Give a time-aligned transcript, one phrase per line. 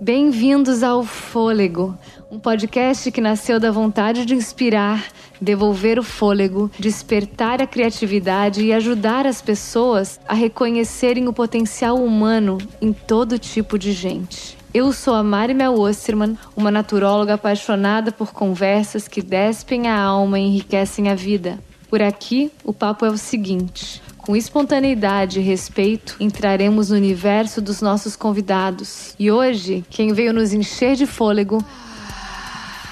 [0.00, 1.96] Bem-vindos ao Fôlego,
[2.30, 5.02] um podcast que nasceu da vontade de inspirar,
[5.40, 12.58] devolver o fôlego, despertar a criatividade e ajudar as pessoas a reconhecerem o potencial humano
[12.78, 14.58] em todo tipo de gente.
[14.74, 20.38] Eu sou a Mari Mel Osterman, uma naturóloga apaixonada por conversas que despem a alma
[20.38, 21.58] e enriquecem a vida.
[21.88, 24.02] Por aqui, o papo é o seguinte.
[24.26, 29.14] Com espontaneidade e respeito, entraremos no universo dos nossos convidados.
[29.20, 31.64] E hoje, quem veio nos encher de fôlego.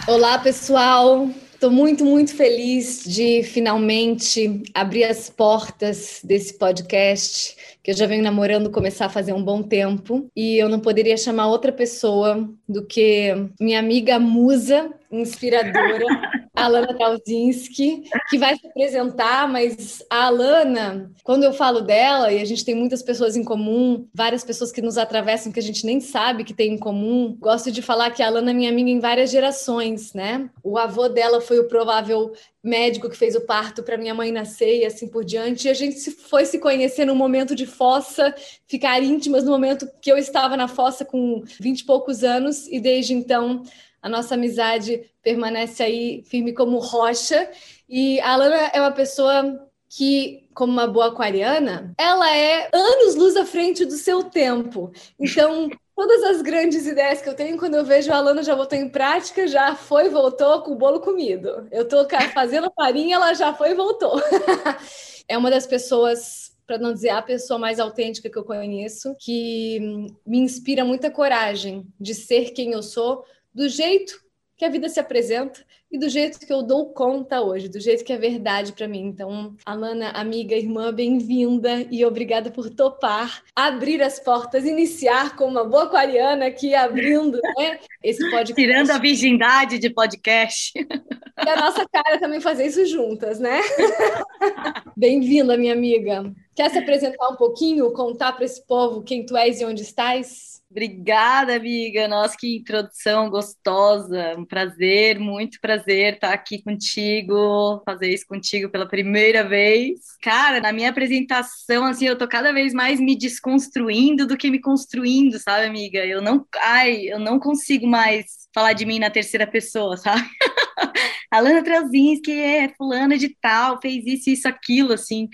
[0.07, 1.29] Olá, pessoal!
[1.53, 8.23] Estou muito, muito feliz de finalmente abrir as portas desse podcast, que eu já venho
[8.23, 10.27] namorando começar a fazer um bom tempo.
[10.37, 14.89] E eu não poderia chamar outra pessoa do que minha amiga musa,
[15.21, 16.07] inspiradora,
[16.55, 22.45] Alana Talzinski, que vai se apresentar, mas a Alana, quando eu falo dela, e a
[22.45, 26.01] gente tem muitas pessoas em comum, várias pessoas que nos atravessam que a gente nem
[26.01, 29.01] sabe que tem em comum, gosto de falar que a Alana é minha amiga em
[29.01, 30.49] várias gerações, né?
[30.63, 34.81] O avô dela foi o provável médico que fez o parto para minha mãe nascer
[34.81, 35.67] e assim por diante.
[35.67, 38.35] E a gente foi se conhecer num momento de fossa,
[38.67, 42.81] ficar íntimas no momento que eu estava na fossa com vinte e poucos anos, e
[42.81, 43.63] desde então
[44.05, 47.51] a nossa amizade permanece aí firme como rocha.
[47.89, 53.35] E a Alana é uma pessoa que, como uma boa aquariana, ela é anos luz
[53.35, 54.93] à frente do seu tempo.
[55.19, 58.79] Então, todas as grandes ideias que eu tenho, quando eu vejo a Alana já botou
[58.79, 61.67] em prática, já foi, voltou com o bolo comido.
[61.73, 64.21] Eu estou fazendo farinha, ela já foi e voltou.
[65.27, 70.11] é uma das pessoas para não dizer a pessoa mais autêntica que eu conheço, que
[70.27, 74.25] me inspira muita coragem de ser quem eu sou, do jeito
[74.57, 78.05] que a vida se apresenta e do jeito que eu dou conta hoje, do jeito
[78.05, 79.03] que é verdade para mim.
[79.07, 85.65] Então, Alana, amiga, irmã, bem-vinda e obrigada por topar abrir as portas, iniciar com uma
[85.65, 88.55] boa aquariana aqui abrindo, né, esse podcast.
[88.55, 90.73] Tirando a virgindade de podcast.
[90.77, 93.61] E a nossa cara também fazer isso juntas, né?
[94.97, 96.33] Bem-vinda, minha amiga.
[96.55, 100.54] Quer se apresentar um pouquinho, contar para esse povo quem tu és e onde estás?
[100.75, 102.09] Obrigada, amiga.
[102.09, 104.35] Nossa, que introdução gostosa.
[104.37, 110.01] Um prazer, muito prazer estar aqui contigo, fazer isso contigo pela primeira vez.
[110.21, 114.61] Cara, na minha apresentação, assim, eu tô cada vez mais me desconstruindo do que me
[114.61, 116.05] construindo, sabe, amiga?
[116.05, 120.29] Eu não, ai, eu não consigo mais falar de mim na terceira pessoa, sabe?
[121.31, 125.29] Alana Trazinski é fulana de tal, fez isso, isso, aquilo, assim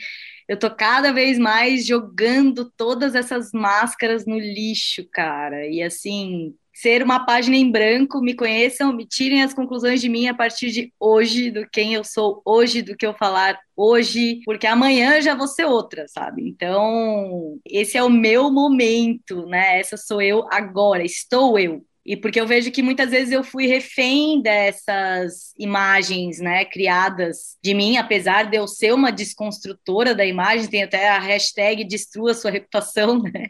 [0.51, 5.65] eu tô cada vez mais jogando todas essas máscaras no lixo, cara.
[5.69, 10.27] E assim, ser uma página em branco, me conheçam, me tirem as conclusões de mim
[10.27, 14.67] a partir de hoje, do quem eu sou hoje, do que eu falar hoje, porque
[14.67, 16.43] amanhã já vou ser outra, sabe?
[16.49, 19.79] Então, esse é o meu momento, né?
[19.79, 21.87] Essa sou eu agora, estou eu.
[22.05, 27.75] E porque eu vejo que muitas vezes eu fui refém dessas imagens, né, criadas de
[27.75, 32.51] mim, apesar de eu ser uma desconstrutora da imagem, tem até a hashtag destrua sua
[32.51, 33.49] reputação, né,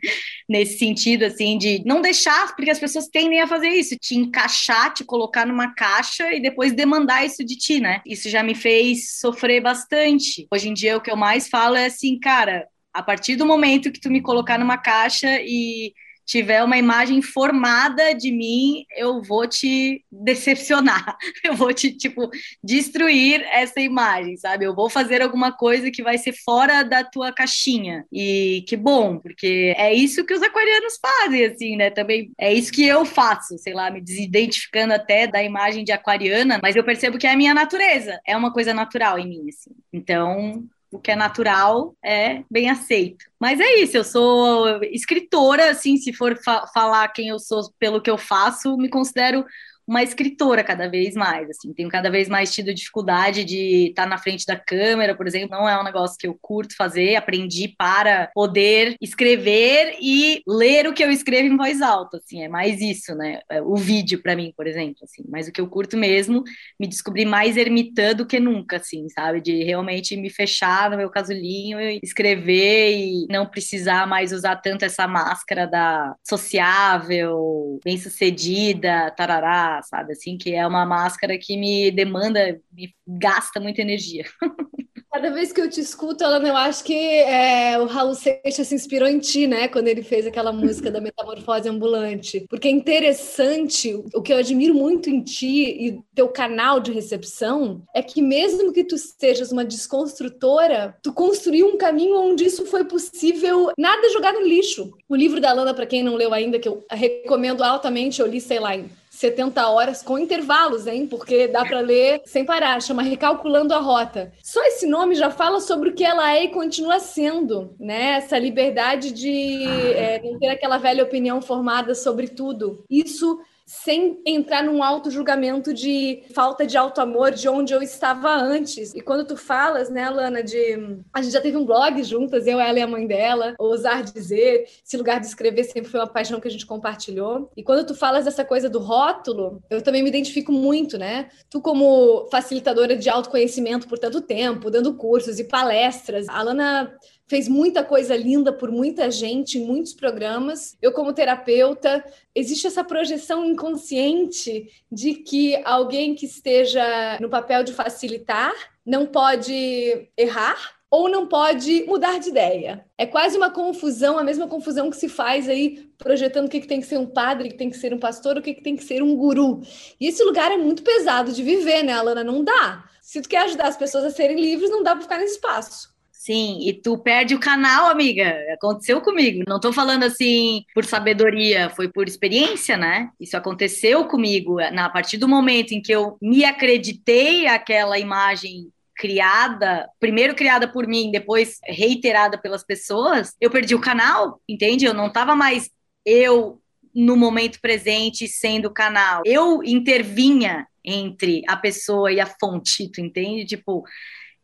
[0.49, 4.93] nesse sentido, assim, de não deixar, porque as pessoas tendem a fazer isso, te encaixar,
[4.93, 8.01] te colocar numa caixa e depois demandar isso de ti, né?
[8.05, 10.47] Isso já me fez sofrer bastante.
[10.53, 13.93] Hoje em dia, o que eu mais falo é assim, cara, a partir do momento
[13.93, 15.93] que tu me colocar numa caixa e
[16.31, 21.17] tiver uma imagem formada de mim, eu vou te decepcionar.
[21.43, 22.31] Eu vou te, tipo,
[22.63, 24.65] destruir essa imagem, sabe?
[24.65, 28.05] Eu vou fazer alguma coisa que vai ser fora da tua caixinha.
[28.13, 31.91] E que bom, porque é isso que os aquarianos fazem, assim, né?
[31.91, 36.61] Também é isso que eu faço, sei lá, me desidentificando até da imagem de aquariana,
[36.63, 39.71] mas eu percebo que é a minha natureza, é uma coisa natural em mim, assim.
[39.93, 43.25] Então, o que é natural é bem aceito.
[43.39, 48.01] Mas é isso, eu sou escritora, assim, se for fa falar quem eu sou pelo
[48.01, 49.45] que eu faço, me considero
[49.91, 54.17] uma escritora cada vez mais, assim, tenho cada vez mais tido dificuldade de estar na
[54.17, 58.31] frente da câmera, por exemplo, não é um negócio que eu curto fazer, aprendi para
[58.33, 63.17] poder escrever e ler o que eu escrevo em voz alta, assim, é mais isso,
[63.17, 66.45] né, é, o vídeo para mim, por exemplo, assim, mas o que eu curto mesmo,
[66.79, 71.11] me descobri mais ermitã do que nunca, assim, sabe, de realmente me fechar no meu
[71.11, 79.80] casulinho e escrever e não precisar mais usar tanto essa máscara da sociável, bem-sucedida, tarará,
[79.83, 80.13] sabe?
[80.13, 84.25] Assim, que é uma máscara que me demanda, me gasta muita energia.
[85.13, 88.77] Cada vez que eu te escuto, Alana, eu acho que é, o Raul Seixas se
[88.77, 89.67] inspirou em ti, né?
[89.67, 92.47] Quando ele fez aquela música da Metamorfose Ambulante.
[92.49, 97.83] Porque é interessante, o que eu admiro muito em ti e teu canal de recepção
[97.93, 102.85] é que mesmo que tu sejas uma desconstrutora, tu construiu um caminho onde isso foi
[102.85, 104.93] possível, nada jogar no lixo.
[105.09, 108.41] O livro da Alana, para quem não leu ainda, que eu recomendo altamente, eu li,
[108.41, 108.89] sei lá, em
[109.21, 111.07] 70 horas com intervalos, hein?
[111.07, 114.33] Porque dá para ler sem parar, chama Recalculando a Rota.
[114.43, 118.13] Só esse nome já fala sobre o que ela é e continua sendo, né?
[118.13, 119.63] Essa liberdade de
[119.95, 122.83] é, não ter aquela velha opinião formada sobre tudo.
[122.89, 123.39] Isso
[123.71, 128.93] sem entrar num auto julgamento de falta de auto amor de onde eu estava antes.
[128.97, 132.59] E quando tu falas, né, Lana, de a gente já teve um blog juntas, eu,
[132.59, 136.41] ela e a mãe dela, ousar dizer, esse lugar de escrever sempre foi uma paixão
[136.41, 137.49] que a gente compartilhou.
[137.57, 141.29] E quando tu falas dessa coisa do rótulo, eu também me identifico muito, né?
[141.49, 146.93] Tu como facilitadora de autoconhecimento por tanto tempo, dando cursos e palestras, a Lana
[147.31, 150.77] fez muita coisa linda por muita gente em muitos programas.
[150.83, 152.05] Eu, como terapeuta,
[152.35, 156.83] existe essa projeção inconsciente de que alguém que esteja
[157.21, 158.53] no papel de facilitar
[158.85, 162.85] não pode errar ou não pode mudar de ideia.
[162.99, 166.81] É quase uma confusão, a mesma confusão que se faz aí projetando o que, tem
[166.81, 168.75] que ser um padre, o que tem que ser um pastor, o que, que tem
[168.75, 169.61] que ser um guru.
[170.01, 172.25] E esse lugar é muito pesado de viver, né, Alana?
[172.25, 172.91] Não dá.
[173.01, 176.00] Se tu quer ajudar as pessoas a serem livres, não dá para ficar nesse espaço.
[176.21, 178.45] Sim, e tu perde o canal, amiga.
[178.53, 179.43] Aconteceu comigo.
[179.49, 183.09] Não tô falando assim por sabedoria, foi por experiência, né?
[183.19, 184.57] Isso aconteceu comigo.
[184.71, 190.69] Na a partir do momento em que eu me acreditei aquela imagem criada, primeiro criada
[190.69, 194.85] por mim, depois reiterada pelas pessoas, eu perdi o canal, entende?
[194.85, 195.71] Eu não tava mais
[196.05, 196.61] eu
[196.95, 199.23] no momento presente sendo o canal.
[199.25, 203.47] Eu intervinha entre a pessoa e a fonte, tu entende?
[203.47, 203.85] Tipo,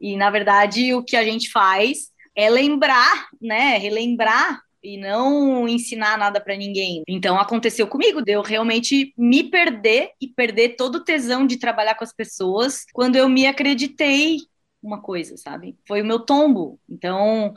[0.00, 3.78] e, na verdade, o que a gente faz é lembrar, né?
[3.78, 7.02] Relembrar e não ensinar nada para ninguém.
[7.08, 11.96] Então aconteceu comigo, de eu realmente me perder e perder todo o tesão de trabalhar
[11.96, 14.38] com as pessoas quando eu me acreditei
[14.81, 15.76] uma coisa, sabe?
[15.87, 16.78] Foi o meu tombo.
[16.88, 17.52] Então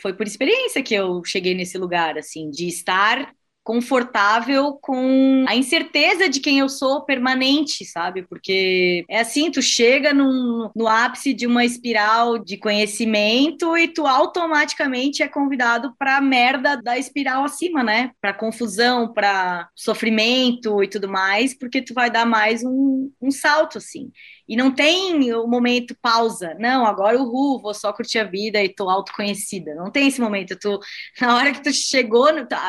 [0.00, 6.28] foi por experiência que eu cheguei nesse lugar assim, de estar confortável com a incerteza
[6.28, 8.22] de quem eu sou permanente, sabe?
[8.22, 14.06] Porque é assim, tu chega num, no ápice de uma espiral de conhecimento e tu
[14.06, 18.10] automaticamente é convidado para merda da espiral acima, né?
[18.20, 23.78] Para confusão, para sofrimento e tudo mais, porque tu vai dar mais um, um salto
[23.78, 24.10] assim.
[24.50, 26.56] E não tem o momento pausa.
[26.58, 29.76] Não, agora o Ru, vou só curtir a vida e tô autoconhecida.
[29.76, 30.58] Não tem esse momento.
[30.58, 30.76] Tu,
[31.20, 32.26] na hora que tu chegou,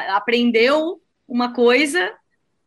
[0.09, 2.13] aprendeu uma coisa,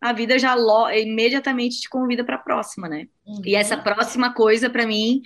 [0.00, 0.56] a vida já
[0.96, 3.06] imediatamente te convida para a próxima, né?
[3.24, 3.40] Uhum.
[3.44, 5.22] E essa próxima coisa, para mim,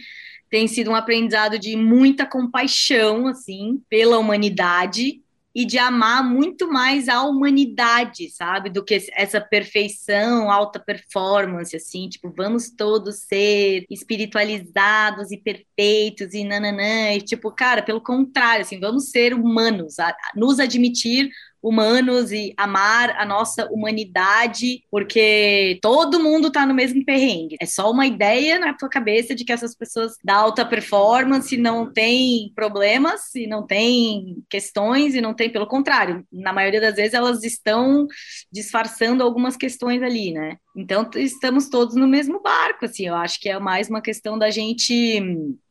[0.51, 5.23] tem sido um aprendizado de muita compaixão, assim, pela humanidade
[5.59, 8.71] e de amar muito mais a humanidade, sabe?
[8.71, 16.45] Do que essa perfeição, alta performance, assim, tipo, vamos todos ser espiritualizados e perfeitos e
[16.45, 21.29] nananã, e tipo, cara, pelo contrário, assim, vamos ser humanos, a, a nos admitir
[21.63, 27.57] humanos e amar a nossa humanidade, porque todo mundo tá no mesmo perrengue.
[27.61, 31.93] É só uma ideia na tua cabeça de que essas pessoas da alta performance não
[31.93, 37.15] têm problemas e não têm questões e não tem, pelo contrário, na maioria das vezes
[37.15, 38.07] elas estão
[38.51, 40.57] disfarçando algumas questões ali, né?
[40.77, 44.51] Então estamos todos no mesmo barco, assim, eu acho que é mais uma questão da
[44.51, 45.21] gente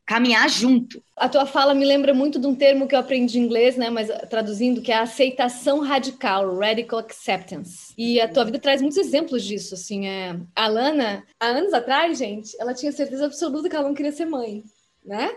[0.08, 1.04] caminhar junto.
[1.18, 3.90] A tua fala me lembra muito de um termo que eu aprendi em inglês, né,
[3.90, 7.94] mas traduzindo, que é a aceitação radical, radical acceptance.
[7.98, 10.40] E a tua vida traz muitos exemplos disso, assim, é...
[10.56, 14.26] A Lana, há anos atrás, gente, ela tinha certeza absoluta que ela não queria ser
[14.26, 14.64] mãe,
[15.04, 15.30] né?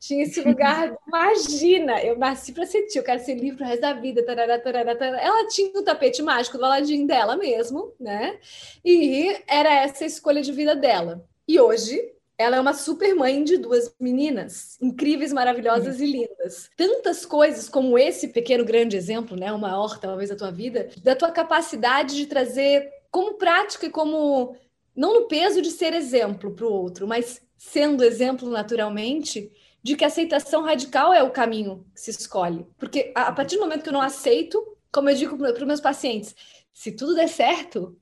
[0.00, 3.82] Tinha esse lugar, imagina, eu nasci para ser tio, eu quero ser livre pro resto
[3.82, 5.22] da vida, tarará, tarará, tarará.
[5.22, 8.40] ela tinha o um tapete mágico do Aladim dela mesmo, né?
[8.84, 11.24] E era essa a escolha de vida dela.
[11.46, 16.04] E hoje, ela é uma super mãe de duas meninas, incríveis, maravilhosas uhum.
[16.04, 16.70] e lindas.
[16.76, 21.16] Tantas coisas como esse pequeno grande exemplo, né, o maior talvez da tua vida, da
[21.16, 24.54] tua capacidade de trazer como prática e como
[24.94, 29.50] não no peso de ser exemplo para o outro, mas sendo exemplo naturalmente
[29.82, 32.66] de que a aceitação radical é o caminho que se escolhe.
[32.76, 34.62] Porque a, partir do momento que eu não aceito,
[34.92, 36.34] como eu digo para os meus pacientes,
[36.72, 37.96] se tudo der certo,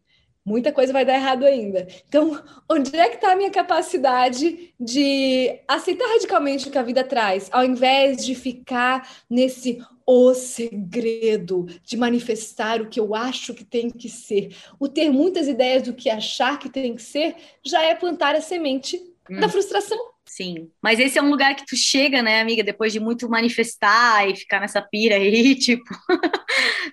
[0.44, 1.86] muita coisa vai dar errado ainda.
[2.06, 7.02] Então, onde é que está a minha capacidade de aceitar radicalmente o que a vida
[7.02, 13.64] traz, ao invés de ficar nesse o segredo de manifestar o que eu acho que
[13.64, 14.54] tem que ser.
[14.78, 17.34] O ter muitas ideias do que achar que tem que ser
[17.64, 19.40] já é plantar a semente hum.
[19.40, 20.13] da frustração.
[20.26, 20.70] Sim.
[20.82, 24.34] Mas esse é um lugar que tu chega, né, amiga, depois de muito manifestar e
[24.34, 25.84] ficar nessa pira aí, tipo,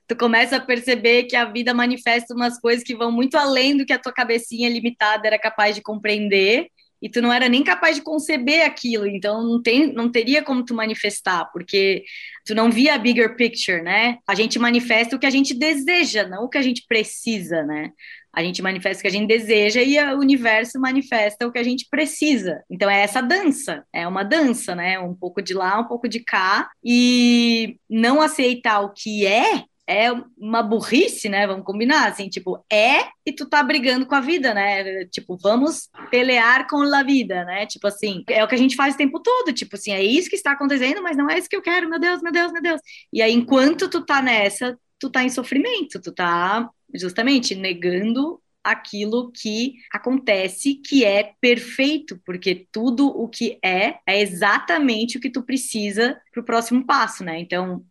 [0.08, 3.86] tu começa a perceber que a vida manifesta umas coisas que vão muito além do
[3.86, 6.68] que a tua cabecinha limitada era capaz de compreender
[7.02, 10.64] e tu não era nem capaz de conceber aquilo, então não, tem, não teria como
[10.64, 12.04] tu manifestar, porque
[12.46, 14.20] tu não via a bigger picture, né?
[14.28, 17.90] A gente manifesta o que a gente deseja, não o que a gente precisa, né?
[18.34, 21.64] A gente manifesta o que a gente deseja e o universo manifesta o que a
[21.64, 22.64] gente precisa.
[22.70, 25.00] Então é essa dança, é uma dança, né?
[25.00, 30.10] Um pouco de lá, um pouco de cá, e não aceitar o que é é
[30.38, 31.46] uma burrice, né?
[31.46, 35.06] Vamos combinar, assim, tipo, é e tu tá brigando com a vida, né?
[35.06, 37.66] Tipo, vamos pelear com a vida, né?
[37.66, 40.30] Tipo assim, é o que a gente faz o tempo todo, tipo assim, é isso
[40.30, 42.62] que está acontecendo, mas não é isso que eu quero, meu Deus, meu Deus, meu
[42.62, 42.82] Deus.
[43.12, 49.32] E aí, enquanto tu tá nessa, tu tá em sofrimento, tu tá justamente negando aquilo
[49.32, 55.42] que acontece, que é perfeito, porque tudo o que é é exatamente o que tu
[55.42, 57.40] precisa para o próximo passo, né?
[57.40, 57.84] Então,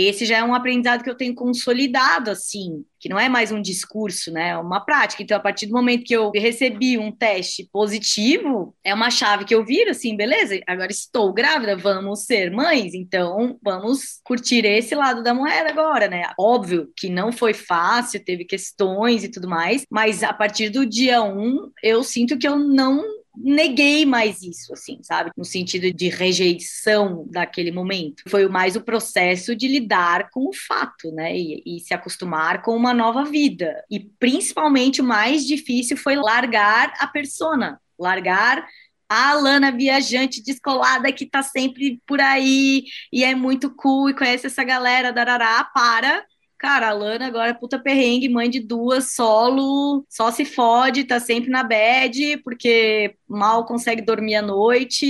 [0.00, 3.60] esse já é um aprendizado que eu tenho consolidado, assim, que não é mais um
[3.60, 4.50] discurso, né?
[4.50, 5.24] É uma prática.
[5.24, 9.52] Então, a partir do momento que eu recebi um teste positivo, é uma chave que
[9.52, 15.20] eu viro, assim, beleza, agora estou grávida, vamos ser mães, então vamos curtir esse lado
[15.20, 16.30] da moeda agora, né?
[16.38, 21.20] Óbvio que não foi fácil, teve questões e tudo mais, mas a partir do dia
[21.24, 25.30] um, eu sinto que eu não neguei mais isso, assim, sabe?
[25.36, 28.22] No sentido de rejeição daquele momento.
[28.28, 31.36] Foi mais o processo de lidar com o fato, né?
[31.36, 33.84] E, e, se acostumar com uma nova vida.
[33.90, 38.66] E principalmente o mais difícil foi largar a persona, largar
[39.08, 44.46] a Alana viajante descolada que tá sempre por aí e é muito cool e conhece
[44.46, 46.22] essa galera darará para
[46.58, 51.20] Cara, a Lana agora é puta perrengue, mãe de duas, solo, só se fode, tá
[51.20, 55.06] sempre na bed, porque mal consegue dormir à noite,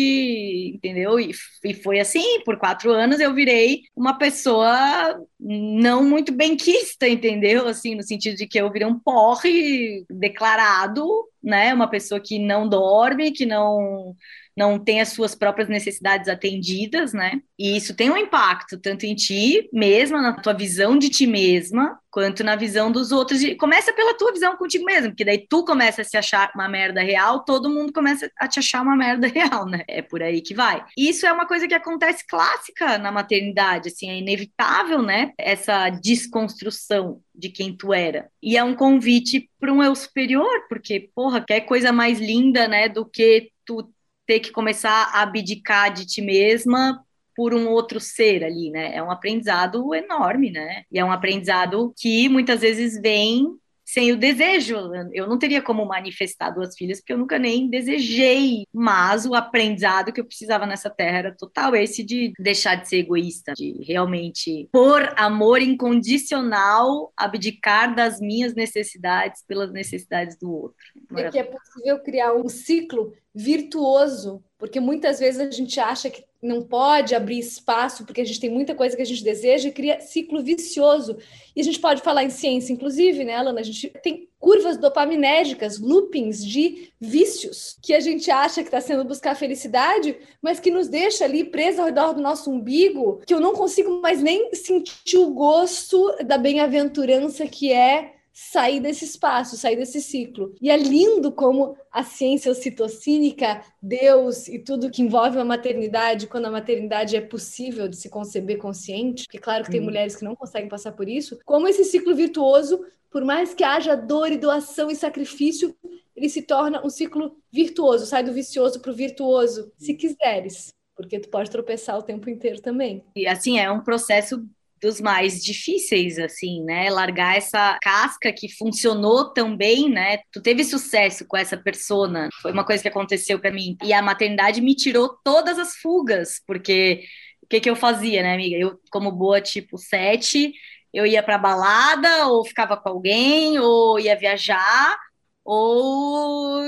[0.75, 1.19] entendeu?
[1.19, 1.33] E,
[1.65, 7.67] e foi assim, por quatro anos eu virei uma pessoa não muito benquista, entendeu?
[7.67, 11.07] Assim, no sentido de que eu virei um porre declarado,
[11.43, 11.73] né?
[11.73, 14.15] Uma pessoa que não dorme, que não
[14.59, 17.41] não tem as suas próprias necessidades atendidas, né?
[17.57, 21.97] E isso tem um impacto tanto em ti mesma, na tua visão de ti mesma,
[22.11, 23.41] quanto na visão dos outros.
[23.57, 27.01] Começa pela tua visão contigo mesmo, porque daí tu começa a se achar uma merda
[27.01, 29.85] real, todo mundo começa a te achar uma merda real, né?
[29.87, 30.85] É por aí que vai.
[30.97, 35.31] Isso é uma coisa que acontece clássica na maternidade, assim, é inevitável, né?
[35.39, 38.29] Essa desconstrução de quem tu era.
[38.43, 42.89] E é um convite para um eu superior, porque, porra, quer coisa mais linda, né,
[42.89, 43.89] do que tu
[44.29, 47.03] ter que começar a abdicar de ti mesma
[47.35, 48.95] por um outro ser ali, né?
[48.95, 50.85] É um aprendizado enorme, né?
[50.93, 53.47] E é um aprendizado que muitas vezes vem
[53.89, 54.77] sem o desejo.
[55.15, 58.67] Eu não teria como manifestar duas filhas, porque eu nunca nem desejei.
[58.71, 62.99] Mas o aprendizado que eu precisava nessa terra era total esse de deixar de ser
[62.99, 70.77] egoísta, de realmente por amor incondicional abdicar das minhas necessidades pelas necessidades do outro.
[71.17, 76.25] É que é possível criar um ciclo virtuoso, porque muitas vezes a gente acha que
[76.43, 79.73] não pode abrir espaço porque a gente tem muita coisa que a gente deseja e
[79.73, 81.17] cria ciclo vicioso.
[81.55, 83.61] E a gente pode falar em ciência, inclusive, né, Alana?
[83.61, 89.05] A gente tem curvas dopaminérgicas, loopings de vícios que a gente acha que está sendo
[89.05, 93.41] buscar felicidade, mas que nos deixa ali preso ao redor do nosso umbigo, que eu
[93.41, 99.75] não consigo mais nem sentir o gosto da bem-aventurança que é sair desse espaço, sair
[99.75, 100.55] desse ciclo.
[100.63, 106.47] E é lindo como a ciência ocitocínica, Deus e tudo que envolve a maternidade, quando
[106.47, 109.85] a maternidade é possível de se conceber consciente, porque claro que tem hum.
[109.85, 112.81] mulheres que não conseguem passar por isso, como esse ciclo virtuoso,
[113.11, 115.75] por mais que haja dor e doação e sacrifício,
[116.15, 121.21] ele se torna um ciclo virtuoso, sai do vicioso para o virtuoso, se quiseres porque
[121.21, 123.05] tu pode tropeçar o tempo inteiro também.
[123.15, 124.45] E assim, é um processo
[124.81, 126.91] dos mais difíceis, assim, né?
[126.91, 130.19] Largar essa casca que funcionou tão bem, né?
[130.33, 133.77] Tu teve sucesso com essa persona, foi uma coisa que aconteceu para mim.
[133.83, 137.05] E a maternidade me tirou todas as fugas, porque
[137.43, 138.57] o que, que eu fazia, né, amiga?
[138.57, 140.53] Eu, como boa tipo 7,
[140.93, 144.97] eu ia pra balada, ou ficava com alguém, ou ia viajar,
[145.45, 146.63] ou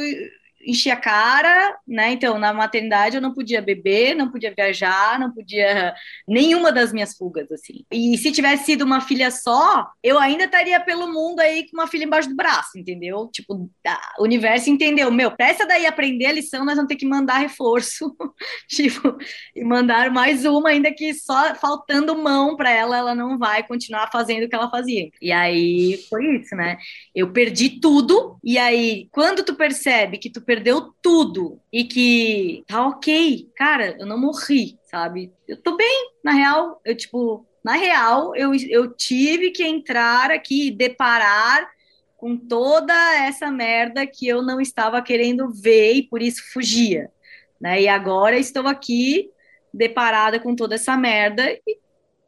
[0.63, 2.13] enchi a cara, né?
[2.13, 5.95] Então, na maternidade eu não podia beber, não podia viajar, não podia
[6.27, 7.85] nenhuma das minhas fugas, assim.
[7.91, 11.87] E se tivesse sido uma filha só, eu ainda estaria pelo mundo aí com uma
[11.87, 13.29] filha embaixo do braço, entendeu?
[13.33, 13.71] Tipo,
[14.19, 18.17] o universo entendeu, meu, pra daí aprender a lição, nós vamos ter que mandar reforço,
[18.69, 19.17] tipo,
[19.55, 24.11] e mandar mais uma, ainda que só faltando mão para ela, ela não vai continuar
[24.11, 25.11] fazendo o que ela fazia.
[25.21, 26.79] E aí foi isso, né?
[27.15, 32.85] Eu perdi tudo, e aí, quando tu percebe que tu perdeu tudo e que tá
[32.85, 35.33] ok, cara, eu não morri, sabe?
[35.47, 40.67] Eu tô bem, na real, eu tipo, na real, eu, eu tive que entrar aqui
[40.67, 41.71] e deparar
[42.17, 42.93] com toda
[43.25, 47.13] essa merda que eu não estava querendo ver e por isso fugia,
[47.61, 47.83] né?
[47.83, 49.31] E agora estou aqui
[49.73, 51.79] deparada com toda essa merda e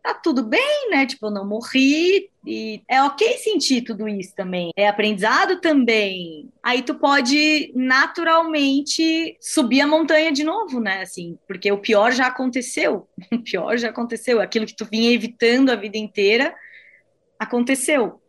[0.02, 1.06] tá tudo bem, né?
[1.06, 4.72] Tipo, eu não morri e é ok sentir tudo isso também.
[4.76, 6.50] É aprendizado também.
[6.62, 11.02] Aí tu pode naturalmente subir a montanha de novo, né?
[11.02, 13.08] Assim, porque o pior já aconteceu.
[13.32, 14.40] O pior já aconteceu.
[14.40, 16.54] Aquilo que tu vinha evitando a vida inteira
[17.38, 18.20] aconteceu.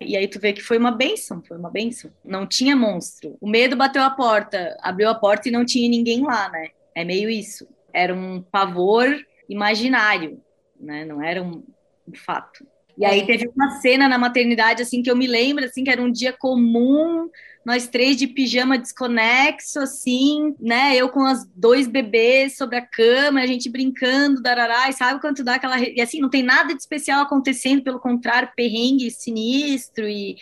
[0.00, 2.10] E aí tu vê que foi uma benção, foi uma benção.
[2.24, 3.36] Não tinha monstro.
[3.40, 6.68] O medo bateu a porta, abriu a porta e não tinha ninguém lá, né?
[6.94, 7.68] É meio isso.
[7.92, 9.08] Era um pavor
[9.48, 10.40] imaginário
[10.80, 11.04] né?
[11.04, 11.62] Não era um,
[12.08, 12.66] um fato.
[12.96, 13.24] E aí é.
[13.24, 16.32] teve uma cena na maternidade, assim, que eu me lembro, assim, que era um dia
[16.32, 17.30] comum,
[17.64, 20.94] nós três de pijama desconexo, assim, né?
[20.96, 25.42] Eu com as dois bebês sobre a cama, a gente brincando, darará, e sabe quanto
[25.42, 25.78] dá aquela...
[25.80, 30.36] E assim, não tem nada de especial acontecendo, pelo contrário, perrengue sinistro e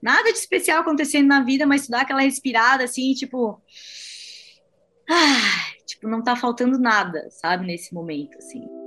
[0.00, 3.58] nada de especial acontecendo na vida, mas dá aquela respirada, assim, tipo...
[5.08, 8.81] Ah, tipo, não tá faltando nada, sabe, nesse momento, assim.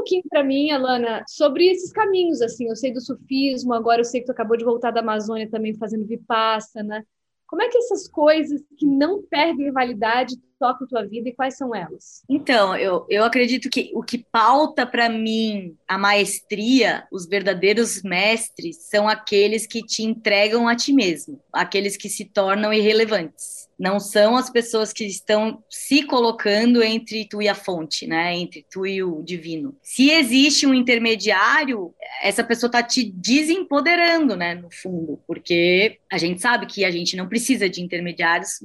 [0.00, 4.20] Pouquinho para mim, Alana, sobre esses caminhos, assim, eu sei do sufismo, agora eu sei
[4.20, 7.06] que tu acabou de voltar da Amazônia também fazendo vipassana.
[7.46, 11.74] Como é que essas coisas que não perdem validade tocam tua vida e quais são
[11.74, 12.22] elas?
[12.28, 18.88] Então, eu, eu acredito que o que pauta para mim a maestria, os verdadeiros mestres,
[18.88, 24.36] são aqueles que te entregam a ti mesmo, aqueles que se tornam irrelevantes não são
[24.36, 28.36] as pessoas que estão se colocando entre tu e a fonte, né?
[28.36, 29.74] Entre tu e o divino.
[29.82, 34.54] Se existe um intermediário, essa pessoa está te desempoderando, né?
[34.54, 38.62] No fundo, porque a gente sabe que a gente não precisa de intermediários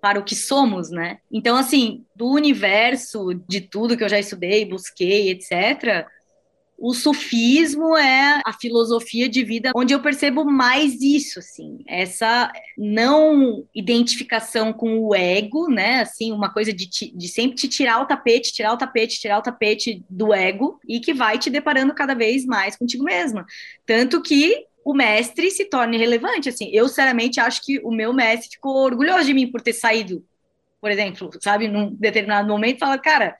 [0.00, 1.18] para o que somos, né?
[1.32, 6.06] Então, assim, do universo, de tudo que eu já estudei, busquei, etc.,
[6.78, 13.66] o sufismo é a filosofia de vida onde eu percebo mais isso, assim, essa não
[13.74, 18.52] identificação com o ego, né, assim, uma coisa de, de sempre te tirar o tapete,
[18.52, 22.46] tirar o tapete, tirar o tapete do ego e que vai te deparando cada vez
[22.46, 23.44] mais contigo mesma.
[23.84, 28.50] Tanto que o mestre se torne relevante, assim, eu sinceramente acho que o meu mestre
[28.52, 30.24] ficou orgulhoso de mim por ter saído,
[30.80, 33.36] por exemplo, sabe, num determinado momento, fala, cara,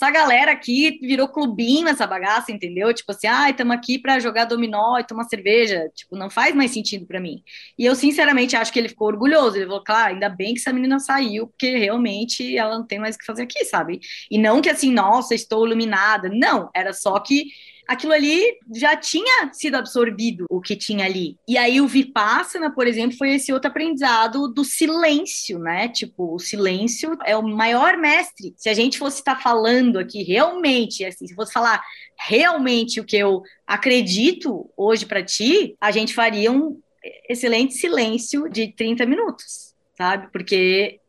[0.00, 2.92] essa galera aqui virou clubinho essa bagaça, entendeu?
[2.94, 5.90] Tipo assim, ah, estamos aqui para jogar dominó e tomar cerveja.
[5.94, 7.44] Tipo, não faz mais sentido para mim.
[7.78, 9.56] E eu, sinceramente, acho que ele ficou orgulhoso.
[9.56, 13.14] Ele falou, claro, ainda bem que essa menina saiu, porque realmente ela não tem mais
[13.14, 14.00] o que fazer aqui, sabe?
[14.30, 16.30] E não que assim, nossa, estou iluminada.
[16.32, 17.44] Não, era só que
[17.90, 18.40] aquilo ali
[18.72, 21.36] já tinha sido absorvido, o que tinha ali.
[21.48, 25.88] E aí o Vipassana, por exemplo, foi esse outro aprendizado do silêncio, né?
[25.88, 28.54] Tipo, o silêncio é o maior mestre.
[28.56, 31.82] Se a gente fosse estar falando aqui realmente, assim, se fosse falar
[32.16, 36.80] realmente o que eu acredito hoje para ti, a gente faria um
[37.28, 40.28] excelente silêncio de 30 minutos, sabe?
[40.30, 40.99] Porque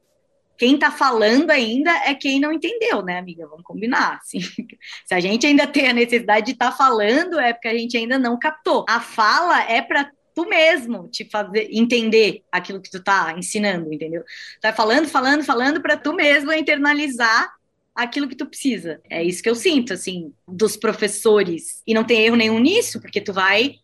[0.62, 3.48] quem está falando ainda é quem não entendeu, né, amiga?
[3.48, 4.20] Vamos combinar.
[4.22, 4.42] Assim.
[5.08, 7.98] Se a gente ainda tem a necessidade de estar tá falando, é porque a gente
[7.98, 8.86] ainda não captou.
[8.88, 14.24] A fala é para tu mesmo te fazer entender aquilo que tu tá ensinando, entendeu?
[14.62, 17.52] Tá falando, falando, falando para tu mesmo internalizar
[17.96, 19.02] aquilo que tu precisa.
[19.10, 21.82] É isso que eu sinto, assim, dos professores.
[21.88, 23.78] E não tem erro nenhum nisso, porque tu vai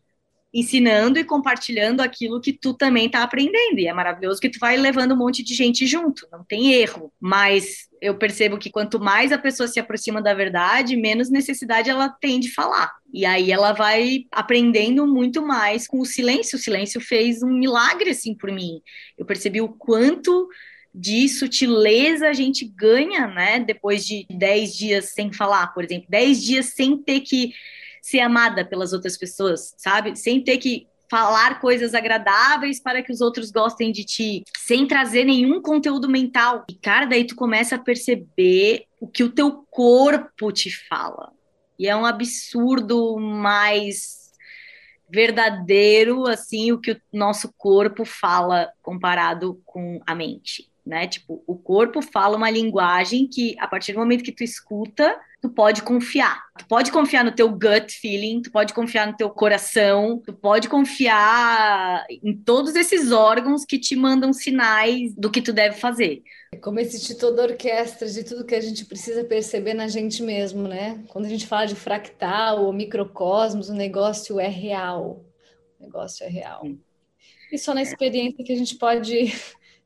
[0.59, 3.77] ensinando e compartilhando aquilo que tu também tá aprendendo.
[3.77, 7.13] E é maravilhoso que tu vai levando um monte de gente junto, não tem erro.
[7.19, 12.09] Mas eu percebo que quanto mais a pessoa se aproxima da verdade, menos necessidade ela
[12.09, 12.91] tem de falar.
[13.13, 16.57] E aí ela vai aprendendo muito mais com o silêncio.
[16.57, 18.81] O silêncio fez um milagre assim por mim.
[19.15, 20.49] Eu percebi o quanto
[20.91, 23.59] de sutileza a gente ganha, né?
[23.59, 27.53] Depois de 10 dias sem falar, por exemplo, 10 dias sem ter que
[28.01, 30.15] ser amada pelas outras pessoas, sabe?
[30.15, 35.23] Sem ter que falar coisas agradáveis para que os outros gostem de ti, sem trazer
[35.23, 36.65] nenhum conteúdo mental.
[36.69, 41.31] E cara, daí tu começa a perceber o que o teu corpo te fala.
[41.79, 44.27] E é um absurdo mais
[45.09, 51.07] verdadeiro assim o que o nosso corpo fala comparado com a mente, né?
[51.07, 55.49] Tipo, o corpo fala uma linguagem que a partir do momento que tu escuta, tu
[55.49, 56.41] pode confiar.
[56.57, 60.69] Tu pode confiar no teu gut feeling, tu pode confiar no teu coração, tu pode
[60.69, 66.23] confiar em todos esses órgãos que te mandam sinais do que tu deve fazer.
[66.51, 70.23] É como esse título da orquestra de tudo que a gente precisa perceber na gente
[70.23, 71.03] mesmo, né?
[71.09, 75.25] Quando a gente fala de fractal ou microcosmos, o negócio é real.
[75.79, 76.63] O negócio é real.
[77.51, 79.33] E só na experiência que a gente pode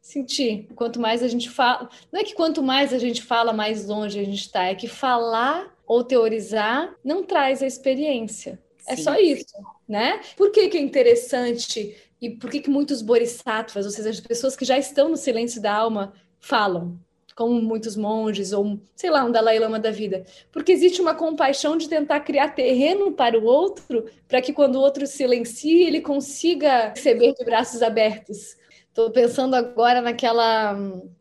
[0.02, 0.68] sentir.
[0.76, 4.20] Quanto mais a gente fala, não é que quanto mais a gente fala, mais longe
[4.20, 8.60] a gente está, é que falar ou teorizar não traz a experiência.
[8.88, 9.04] É Sim.
[9.04, 9.56] só isso,
[9.88, 10.20] né?
[10.36, 14.56] Por que, que é interessante e por que, que muitos bodhisattvas, ou seja, as pessoas
[14.56, 17.00] que já estão no silêncio da alma, falam?
[17.36, 20.26] Como muitos monges, ou sei lá, um Dalai Lama da vida.
[20.52, 24.82] Porque existe uma compaixão de tentar criar terreno para o outro, para que quando o
[24.82, 28.56] outro silencie, ele consiga receber de braços abertos.
[28.92, 30.78] Estou pensando agora naquela,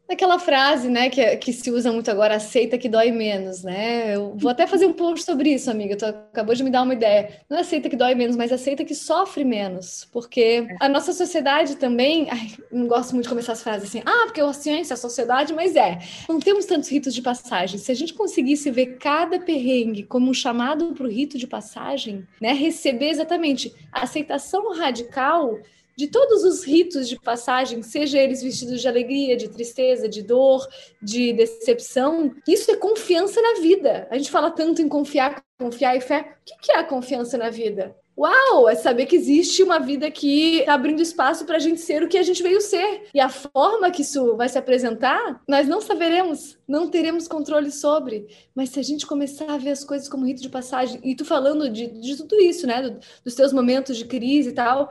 [0.08, 4.16] naquela frase, né, que, que se usa muito agora, aceita que dói menos, né?
[4.16, 5.96] Eu vou até fazer um post sobre isso, amiga.
[5.96, 7.40] Tu acabou de me dar uma ideia.
[7.48, 11.76] Não é aceita que dói menos, mas aceita que sofre menos, porque a nossa sociedade
[11.76, 14.96] também, ai, não gosto muito de começar as frases assim, ah, porque a ciência, a
[14.96, 16.00] sociedade, mas é.
[16.28, 17.78] Não temos tantos ritos de passagem.
[17.78, 22.26] Se a gente conseguisse ver cada perrengue como um chamado para o rito de passagem,
[22.40, 25.56] né, receber exatamente a aceitação radical
[26.00, 30.66] de todos os ritos de passagem, seja eles vestidos de alegria, de tristeza, de dor,
[31.02, 34.08] de decepção, isso é confiança na vida.
[34.10, 36.36] A gente fala tanto em confiar, confiar e fé.
[36.40, 37.94] O que é a confiança na vida?
[38.20, 42.02] Uau, é saber que existe uma vida que está abrindo espaço para a gente ser
[42.02, 43.04] o que a gente veio ser.
[43.14, 48.26] E a forma que isso vai se apresentar, nós não saberemos, não teremos controle sobre.
[48.54, 51.24] Mas se a gente começar a ver as coisas como rito de passagem, e tu
[51.24, 54.90] falando de, de tudo isso, né, do, dos teus momentos de crise e tal,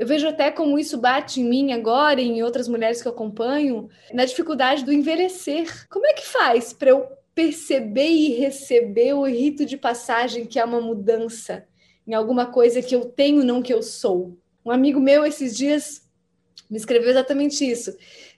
[0.00, 3.12] eu vejo até como isso bate em mim agora e em outras mulheres que eu
[3.12, 5.86] acompanho, na dificuldade do envelhecer.
[5.90, 10.64] Como é que faz para eu perceber e receber o rito de passagem que é
[10.64, 11.66] uma mudança
[12.06, 14.38] em alguma coisa que eu tenho, não que eu sou?
[14.64, 16.00] Um amigo meu esses dias
[16.70, 17.90] me escreveu exatamente isso.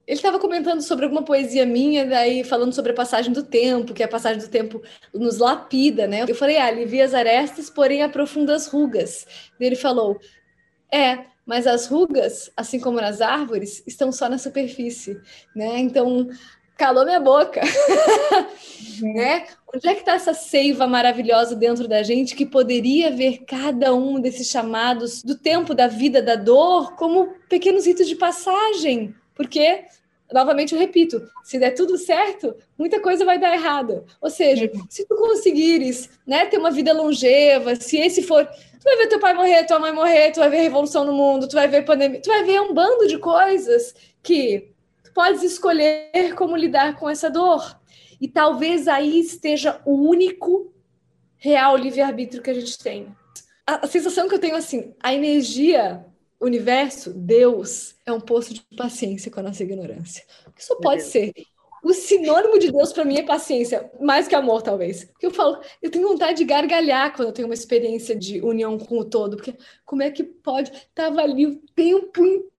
[0.04, 4.02] Ele estava comentando sobre alguma poesia minha, daí falando sobre a passagem do tempo, que
[4.02, 4.82] a passagem do tempo
[5.14, 6.24] nos lapida, né?
[6.26, 9.28] Eu falei, ah, alivia as arestas, porém aprofunda as rugas.
[9.60, 10.18] Ele falou,
[10.92, 15.20] é, mas as rugas, assim como nas árvores, estão só na superfície,
[15.54, 15.78] né?
[15.78, 16.28] Então,
[16.76, 19.12] calou minha boca, uhum.
[19.14, 19.46] né?
[19.74, 24.20] Onde é que está essa seiva maravilhosa dentro da gente que poderia ver cada um
[24.20, 29.14] desses chamados do tempo da vida, da dor, como pequenos ritos de passagem?
[29.34, 29.84] Porque
[30.32, 34.04] novamente eu repito, se der tudo certo, muita coisa vai dar errado.
[34.20, 34.84] Ou seja, uhum.
[34.88, 38.48] se tu conseguires, né, ter uma vida longeva, se esse for
[38.82, 41.46] Tu vai ver teu pai morrer, tua mãe morrer, tu vai ver revolução no mundo,
[41.46, 44.72] tu vai ver pandemia, tu vai ver um bando de coisas que
[45.04, 47.78] tu podes escolher como lidar com essa dor.
[48.20, 50.72] E talvez aí esteja o único
[51.36, 53.14] real livre-arbítrio que a gente tem.
[53.64, 56.04] A, a sensação que eu tenho assim, a energia,
[56.42, 60.24] o universo, Deus, é um poço de paciência com a nossa ignorância.
[60.58, 61.32] Isso pode ser
[61.84, 65.04] o sinônimo de Deus para mim é paciência, mais que amor, talvez.
[65.04, 68.76] Porque eu falo, eu tenho vontade de gargalhar quando eu tenho uma experiência de união
[68.76, 70.72] com o todo, porque como é que pode?
[70.92, 72.51] Tava ali o tempo inteiro.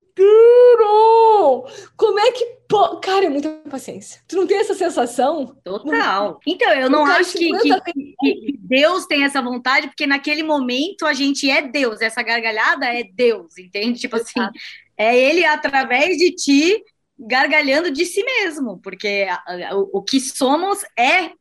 [1.95, 3.01] Como é que pode?
[3.01, 4.21] Cara, é muita paciência.
[4.27, 5.55] Tu não tem essa sensação?
[5.63, 6.39] Total.
[6.45, 7.81] Então, eu não acho que, que,
[8.19, 12.01] que, Deus tem essa vontade, porque naquele momento a gente é Deus.
[12.01, 13.99] Essa gargalhada é Deus, entende?
[13.99, 14.39] Tipo assim,
[14.97, 16.83] é ele através de ti
[17.17, 19.27] gargalhando de si mesmo, porque
[19.73, 21.31] o, o que somos é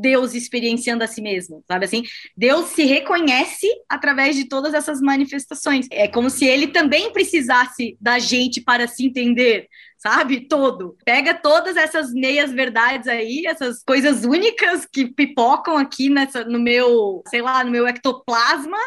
[0.00, 2.02] Deus experienciando a si mesmo, sabe assim?
[2.36, 5.86] Deus se reconhece através de todas essas manifestações.
[5.90, 10.48] É como se ele também precisasse da gente para se entender, sabe?
[10.48, 10.96] Todo.
[11.04, 17.22] Pega todas essas meias verdades aí, essas coisas únicas que pipocam aqui nessa no meu,
[17.28, 18.78] sei lá, no meu ectoplasma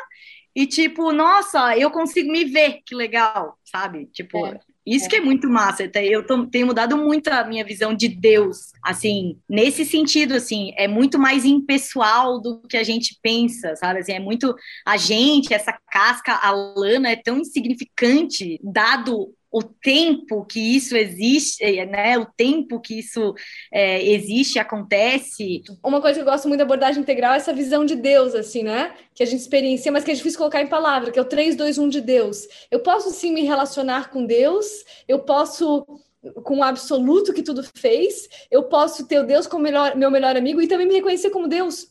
[0.56, 4.08] e tipo, nossa, eu consigo me ver, que legal, sabe?
[4.08, 4.60] Tipo, é.
[4.88, 5.90] Isso que é muito massa.
[5.96, 10.88] Eu tô, tenho mudado muito a minha visão de Deus, assim, nesse sentido, assim, é
[10.88, 14.00] muito mais impessoal do que a gente pensa, sabe?
[14.00, 20.46] Assim, é muito a gente, essa casca, a lana é tão insignificante, dado o tempo
[20.46, 22.18] que isso existe, é, né?
[22.18, 23.34] O tempo que isso
[23.72, 25.64] é, existe, acontece.
[25.84, 28.64] Uma coisa que eu gosto muito da abordagem integral é essa visão de Deus, assim,
[28.64, 28.94] né?
[29.14, 31.56] Que a gente experiencia, mas que é difícil colocar em palavra, que é o 3,
[31.56, 32.48] 2, 1 de Deus.
[32.70, 34.66] Eu posso sim me relacionar com Deus,
[35.08, 35.86] eu posso
[36.44, 40.36] com o absoluto que tudo fez, eu posso ter o Deus como melhor, meu melhor
[40.36, 41.88] amigo e também me reconhecer como Deus.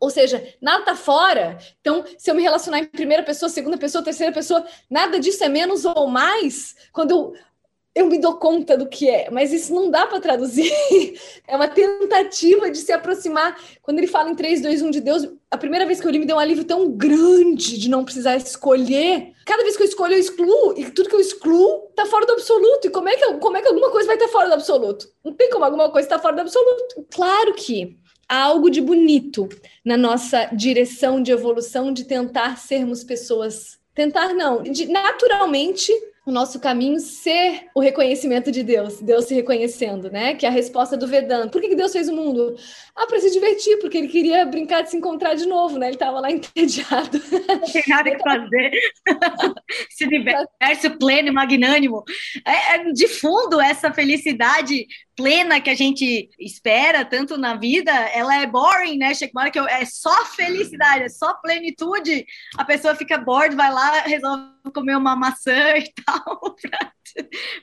[0.00, 1.58] Ou seja, nada tá fora.
[1.80, 5.48] Então, se eu me relacionar em primeira pessoa, segunda pessoa, terceira pessoa, nada disso é
[5.48, 7.32] menos ou mais quando eu,
[7.94, 9.30] eu me dou conta do que é.
[9.30, 10.70] Mas isso não dá para traduzir.
[11.50, 13.58] É uma tentativa de se aproximar.
[13.80, 16.18] Quando ele fala em 3, 2, 1 de Deus, a primeira vez que eu li
[16.18, 19.32] me deu um alívio tão grande de não precisar escolher.
[19.46, 20.74] Cada vez que eu escolho, eu excluo.
[20.76, 22.86] E tudo que eu excluo tá fora do absoluto.
[22.86, 25.08] E como é que, como é que alguma coisa vai estar fora do absoluto?
[25.24, 27.06] Não tem como alguma coisa estar fora do absoluto.
[27.10, 27.98] Claro que
[28.28, 29.48] há algo de bonito
[29.84, 35.92] na nossa direção de evolução de tentar sermos pessoas tentar não, de naturalmente
[36.24, 40.34] o nosso caminho ser o reconhecimento de Deus, Deus se reconhecendo, né?
[40.34, 41.48] Que é a resposta do Vedanta.
[41.48, 42.54] Por que Deus fez o mundo?
[42.94, 45.86] Ah, para se divertir, porque ele queria brincar de se encontrar de novo, né?
[45.86, 47.18] Ele estava lá entediado.
[47.48, 48.70] Não tem nada que fazer.
[49.90, 52.04] Esse universo pleno e magnânimo.
[52.44, 54.86] É, é, de fundo, essa felicidade
[55.18, 59.12] plena que a gente espera tanto na vida, ela é boring, né?
[59.12, 62.24] Chega uma hora que eu, é só felicidade, é só plenitude.
[62.56, 66.54] A pessoa fica bored, vai lá, resolve comer uma maçã e tal,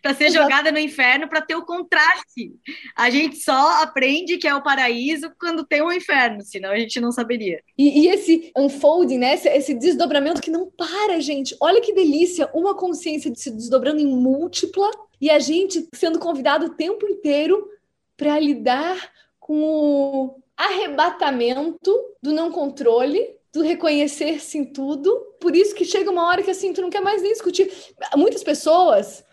[0.01, 0.43] para ser Exato.
[0.43, 2.51] jogada no inferno, para ter o contraste.
[2.93, 6.77] A gente só aprende que é o paraíso quando tem o um inferno, senão a
[6.77, 7.61] gente não saberia.
[7.77, 9.35] E, e esse unfolding, né?
[9.35, 11.55] Esse, esse, desdobramento que não para, gente.
[11.61, 16.67] Olha que delícia, uma consciência de se desdobrando em múltipla e a gente sendo convidado
[16.67, 17.69] o tempo inteiro
[18.17, 25.15] para lidar com o arrebatamento do não controle, do reconhecer-se em tudo.
[25.39, 27.71] Por isso que chega uma hora que assim, tu não quer mais nem discutir.
[28.15, 29.23] Muitas pessoas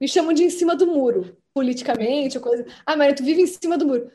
[0.00, 2.66] me chamam de em cima do muro, politicamente, coisa.
[2.84, 4.10] Ah, Maria, tu vive em cima do muro.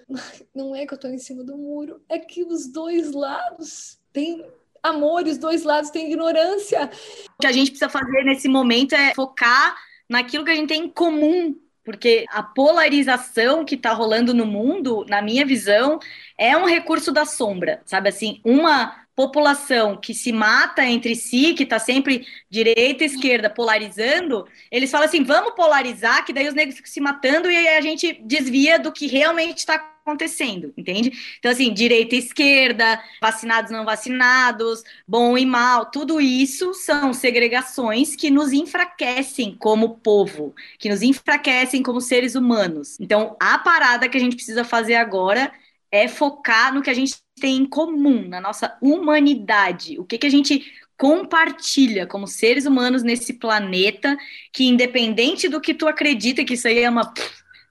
[0.54, 4.46] Não é que eu tô em cima do muro, é que os dois lados têm
[4.84, 6.90] amor os dois lados têm ignorância.
[7.38, 9.76] O que a gente precisa fazer nesse momento é focar
[10.12, 15.06] naquilo que a gente tem em comum, porque a polarização que está rolando no mundo,
[15.10, 16.00] na minha visão,
[16.38, 18.10] é um recurso da sombra, sabe?
[18.10, 24.48] Assim, uma população que se mata entre si, que está sempre direita e esquerda polarizando,
[24.72, 28.20] eles falam assim, vamos polarizar, que daí os negros ficam se matando e a gente
[28.24, 31.12] desvia do que realmente está acontecendo, entende?
[31.38, 38.16] Então, assim, direita e esquerda, vacinados não vacinados, bom e mal, tudo isso são segregações
[38.16, 43.00] que nos enfraquecem como povo, que nos enfraquecem como seres humanos.
[43.00, 45.52] Então, a parada que a gente precisa fazer agora
[45.92, 50.28] é focar no que a gente tem em comum, na nossa humanidade, o que, que
[50.28, 50.64] a gente
[50.98, 54.16] compartilha como seres humanos nesse planeta,
[54.54, 57.12] que independente do que tu acredita que isso aí é uma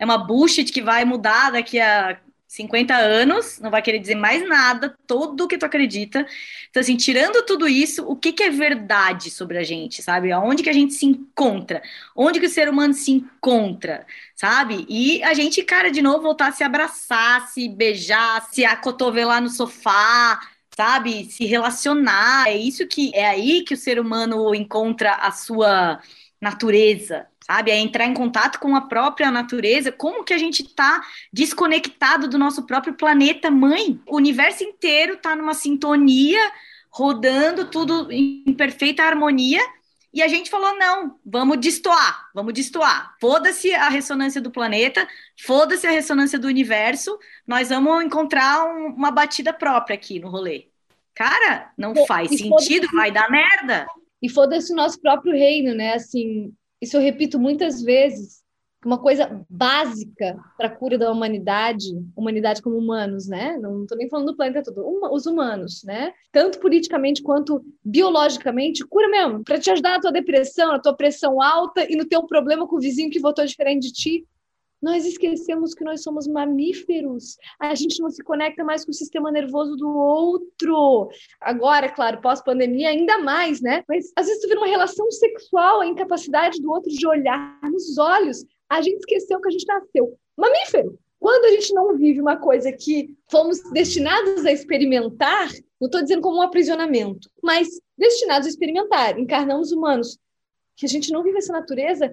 [0.00, 2.18] é uma bullshit que vai mudar daqui a
[2.50, 6.26] 50 anos, não vai querer dizer mais nada, todo o que tu acredita.
[6.68, 10.32] Então, assim, tirando tudo isso, o que, que é verdade sobre a gente, sabe?
[10.32, 11.80] Aonde que a gente se encontra?
[12.14, 14.84] Onde que o ser humano se encontra, sabe?
[14.88, 19.48] E a gente, cara, de novo, voltar a se abraçar, se beijar, se acotovelar no
[19.48, 20.40] sofá,
[20.76, 21.26] sabe?
[21.30, 22.48] Se relacionar.
[22.48, 26.00] É isso que é aí que o ser humano encontra a sua
[26.40, 27.70] natureza, sabe?
[27.70, 32.38] É entrar em contato com a própria natureza, como que a gente está desconectado do
[32.38, 34.00] nosso próprio planeta mãe.
[34.06, 36.40] O universo inteiro está numa sintonia,
[36.90, 39.60] rodando tudo em perfeita harmonia.
[40.12, 43.14] E a gente falou: não, vamos destoar, vamos destoar.
[43.20, 45.06] Foda-se a ressonância do planeta,
[45.38, 50.66] foda-se a ressonância do universo, nós vamos encontrar um, uma batida própria aqui no rolê.
[51.14, 53.86] Cara, não faz sentido, vai dar merda.
[54.22, 55.94] E foda-se o nosso próprio reino, né?
[55.94, 58.40] Assim, isso eu repito muitas vezes,
[58.84, 63.58] uma coisa básica para a cura da humanidade, humanidade como humanos, né?
[63.58, 66.12] Não estou nem falando do planeta todo, uma, os humanos, né?
[66.32, 71.42] Tanto politicamente quanto biologicamente, cura mesmo, para te ajudar na tua depressão, na tua pressão
[71.42, 74.26] alta e no teu problema com o vizinho que votou diferente de ti.
[74.80, 77.36] Nós esquecemos que nós somos mamíferos.
[77.58, 81.08] A gente não se conecta mais com o sistema nervoso do outro.
[81.40, 83.84] Agora, claro, pós-pandemia, ainda mais, né?
[83.88, 87.98] Mas às vezes tu vê uma relação sexual, a incapacidade do outro de olhar nos
[87.98, 88.44] olhos.
[88.68, 90.98] A gente esqueceu que a gente nasceu mamífero.
[91.18, 96.22] Quando a gente não vive uma coisa que fomos destinados a experimentar, não estou dizendo
[96.22, 100.18] como um aprisionamento, mas destinados a experimentar, encarnamos humanos,
[100.74, 102.10] que a gente não vive essa natureza,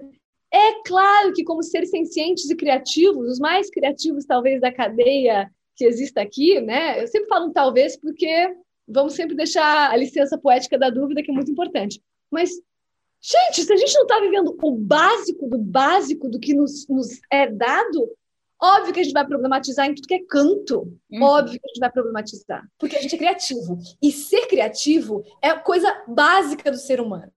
[0.54, 5.86] é claro que, como seres sencientes e criativos, os mais criativos, talvez, da cadeia que
[5.86, 7.02] exista aqui, né?
[7.02, 8.56] Eu sempre falo um talvez porque
[8.88, 12.02] vamos sempre deixar a licença poética da dúvida, que é muito importante.
[12.32, 12.52] Mas,
[13.22, 17.20] gente, se a gente não está vivendo o básico do básico do que nos, nos
[17.32, 18.10] é dado,
[18.60, 20.92] Óbvio que a gente vai problematizar em tudo que é canto.
[21.12, 21.22] Uhum.
[21.22, 22.68] Óbvio que a gente vai problematizar.
[22.80, 23.78] Porque a gente é criativo.
[24.02, 27.32] E ser criativo é a coisa básica do ser humano.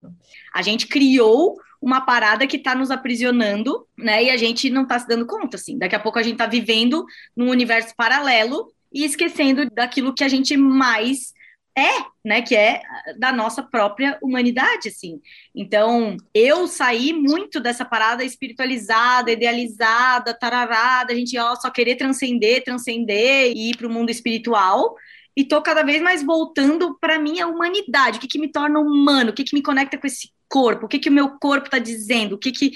[0.54, 4.24] A gente criou uma parada que está nos aprisionando, né?
[4.24, 5.78] E a gente não está se dando conta, assim.
[5.78, 10.28] Daqui a pouco a gente está vivendo num universo paralelo e esquecendo daquilo que a
[10.28, 11.32] gente mais
[11.76, 12.82] é, né, que é
[13.16, 15.20] da nossa própria humanidade, assim.
[15.54, 22.64] Então, eu saí muito dessa parada espiritualizada, idealizada, tararada, a gente ó, só querer transcender,
[22.64, 24.94] transcender e ir para o mundo espiritual,
[25.36, 29.30] e tô cada vez mais voltando para minha humanidade, o que, que me torna humano,
[29.30, 31.78] o que, que me conecta com esse corpo, o que, que o meu corpo está
[31.78, 32.72] dizendo, o que que,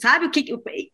[0.00, 0.46] sabe, o que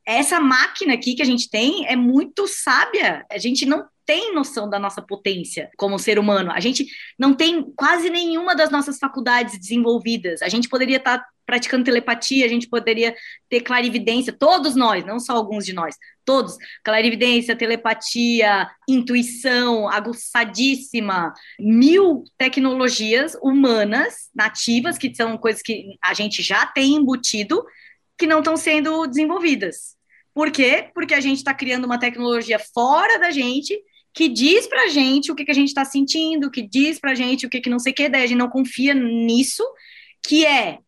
[0.07, 3.25] essa máquina aqui que a gente tem é muito sábia.
[3.31, 6.51] A gente não tem noção da nossa potência como ser humano.
[6.51, 6.87] A gente
[7.19, 10.43] não tem quase nenhuma das nossas faculdades desenvolvidas.
[10.43, 13.15] A gente poderia estar tá praticando telepatia, a gente poderia
[13.49, 22.25] ter clarividência, todos nós, não só alguns de nós, todos, clarividência, telepatia, intuição aguçadíssima, mil
[22.39, 27.65] tecnologias humanas nativas, que são coisas que a gente já tem embutido,
[28.19, 29.97] que não estão sendo desenvolvidas.
[30.35, 30.91] Por quê?
[30.95, 33.79] Porque a gente está criando uma tecnologia fora da gente
[34.15, 37.47] que diz pra gente o que, que a gente está sentindo, que diz pra gente
[37.47, 39.65] o que, que não sei o que, daí a gente não confia nisso,
[40.23, 40.79] que é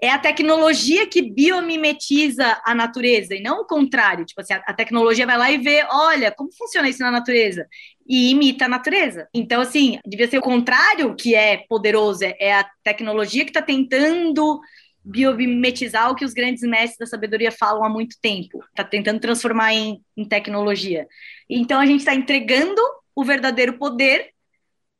[0.00, 4.24] é a tecnologia que biomimetiza a natureza e não o contrário.
[4.24, 7.66] Tipo assim, a, a, tecnologia vai lá e vê, olha, como funciona isso na natureza
[8.06, 9.28] e imita a natureza.
[9.34, 13.60] Então, assim, devia ser o contrário que é poderoso, é, é a tecnologia que está
[13.60, 14.60] tentando
[15.04, 19.72] biomimetizar o que os grandes mestres da sabedoria falam há muito tempo, está tentando transformar
[19.72, 21.08] em, em tecnologia.
[21.48, 22.80] Então, a gente está entregando
[23.16, 24.30] o verdadeiro poder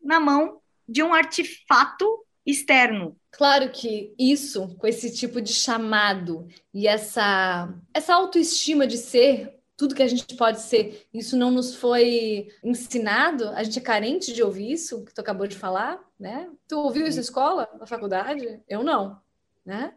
[0.03, 2.07] na mão de um artefato
[2.45, 3.17] externo.
[3.39, 9.95] Claro que isso, com esse tipo de chamado e essa, essa autoestima de ser tudo
[9.95, 14.43] que a gente pode ser, isso não nos foi ensinado, a gente é carente de
[14.43, 16.51] ouvir isso, que tu acabou de falar, né?
[16.67, 18.61] Tu ouviu isso na escola, na faculdade?
[18.69, 19.21] Eu não,
[19.65, 19.95] né?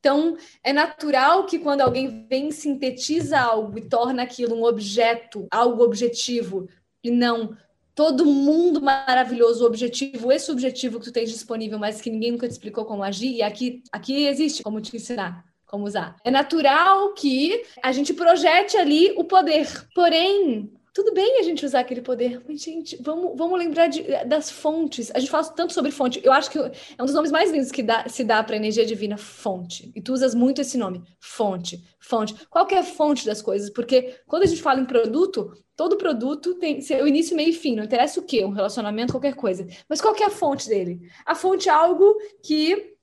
[0.00, 5.84] Então, é natural que quando alguém vem sintetiza algo e torna aquilo um objeto, algo
[5.84, 6.68] objetivo,
[7.04, 7.56] e não
[7.94, 12.52] todo mundo maravilhoso, objetivo, esse objetivo que tu tens disponível, mas que ninguém nunca te
[12.52, 16.16] explicou como agir, e aqui, aqui existe como te ensinar como usar.
[16.24, 19.68] É natural que a gente projete ali o poder.
[19.94, 24.50] Porém, tudo bem a gente usar aquele poder, mas, gente, vamos, vamos lembrar de, das
[24.50, 25.10] fontes.
[25.14, 26.20] A gente fala tanto sobre fonte.
[26.24, 28.58] Eu acho que é um dos nomes mais lindos que dá, se dá para a
[28.58, 29.92] energia divina, fonte.
[29.94, 32.34] E tu usas muito esse nome, fonte, fonte.
[32.48, 33.70] Qual que é a fonte das coisas?
[33.70, 37.76] Porque quando a gente fala em produto, todo produto tem seu início, meio e fim.
[37.76, 39.66] Não interessa o quê, um relacionamento, qualquer coisa.
[39.88, 41.00] Mas qual que é a fonte dele?
[41.24, 42.96] A fonte é algo que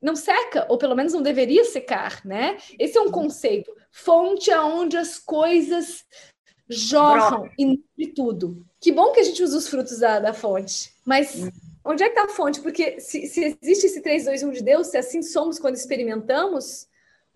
[0.00, 2.56] não seca, ou pelo menos não deveria secar, né?
[2.78, 3.74] Esse é um conceito.
[3.90, 6.04] Fonte aonde as coisas
[6.68, 8.64] jorram e de tudo.
[8.80, 11.50] Que bom que a gente usa os frutos da, da fonte, mas hum.
[11.84, 12.60] onde é que está a fonte?
[12.60, 16.86] Porque se, se existe esse 3, 2, 1 de Deus, se assim somos quando experimentamos,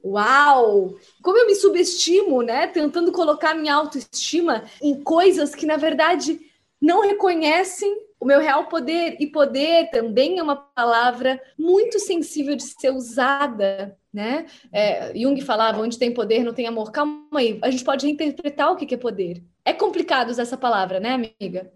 [0.05, 0.95] uau!
[1.23, 2.67] Como eu me subestimo, né?
[2.67, 6.41] Tentando colocar minha autoestima em coisas que, na verdade,
[6.81, 9.17] não reconhecem o meu real poder.
[9.19, 14.45] E poder também é uma palavra muito sensível de ser usada né?
[14.71, 16.93] É, Jung falava: onde tem poder não tem amor.
[16.93, 19.43] Calma aí, a gente pode reinterpretar o que é poder.
[19.65, 21.73] É complicado usar essa palavra, né, amiga?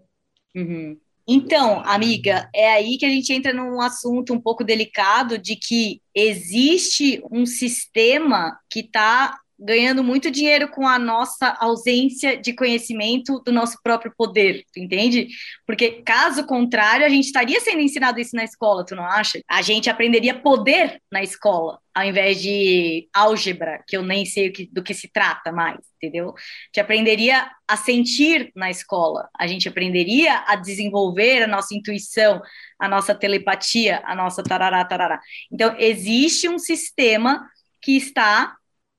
[0.55, 0.99] Uhum.
[1.27, 6.01] Então, amiga, é aí que a gente entra num assunto um pouco delicado de que
[6.15, 13.51] existe um sistema que está ganhando muito dinheiro com a nossa ausência de conhecimento do
[13.51, 15.29] nosso próprio poder, tu entende?
[15.65, 19.39] Porque caso contrário, a gente estaria sendo ensinado isso na escola, tu não acha?
[19.47, 24.83] A gente aprenderia poder na escola, ao invés de álgebra, que eu nem sei do
[24.83, 26.29] que se trata mais, entendeu?
[26.29, 32.41] A gente aprenderia a sentir na escola, a gente aprenderia a desenvolver a nossa intuição,
[32.79, 35.19] a nossa telepatia, a nossa tarará, tarará.
[35.51, 37.49] Então, existe um sistema
[37.81, 38.56] que está